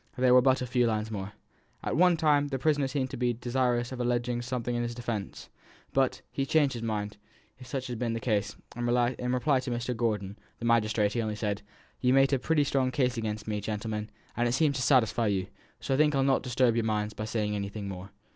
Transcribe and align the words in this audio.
There 0.17 0.33
were 0.33 0.41
but 0.41 0.63
a 0.63 0.65
few 0.65 0.87
lines 0.87 1.11
more: 1.11 1.33
"At 1.83 1.95
one 1.95 2.17
time 2.17 2.47
the 2.47 2.57
prisoner 2.57 2.87
seemed 2.87 3.11
to 3.11 3.17
be 3.17 3.33
desirous 3.33 3.91
of 3.91 3.99
alleging 3.99 4.41
something 4.41 4.73
in 4.73 4.81
his 4.81 4.95
defence, 4.95 5.47
but 5.93 6.23
he 6.31 6.43
changed 6.43 6.73
his 6.73 6.81
mind, 6.81 7.17
if 7.59 7.67
such 7.67 7.85
had 7.85 7.99
been 7.99 8.13
the 8.13 8.19
case, 8.19 8.55
and 8.75 8.89
in 8.89 9.31
reply 9.31 9.59
to 9.59 9.69
Mr. 9.69 9.95
Gordon 9.95 10.39
(the 10.57 10.65
magistrate) 10.65 11.13
he 11.13 11.21
only 11.21 11.35
said, 11.35 11.61
'You've 11.99 12.15
made 12.15 12.33
a 12.33 12.39
pretty 12.39 12.63
strong 12.63 12.89
case 12.89 13.13
out 13.13 13.17
again 13.17 13.37
me, 13.45 13.61
gentlemen, 13.61 14.09
and 14.35 14.47
it 14.47 14.53
seems 14.53 14.77
for 14.77 14.81
to 14.81 14.87
satisfy 14.87 15.27
you; 15.27 15.45
so 15.79 15.93
I 15.93 15.97
think 15.97 16.15
I'll 16.15 16.23
not 16.23 16.41
disturb 16.41 16.75
your 16.75 16.83
minds 16.85 17.13
by 17.13 17.25
saying 17.25 17.55
anything 17.55 17.87
more.' 17.87 18.09